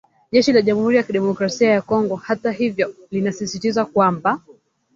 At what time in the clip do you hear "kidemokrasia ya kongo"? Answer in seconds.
1.03-2.15